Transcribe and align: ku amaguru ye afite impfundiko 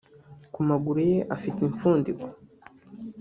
ku 0.53 0.57
amaguru 0.65 0.99
ye 1.11 1.19
afite 1.35 1.59
impfundiko 1.63 2.25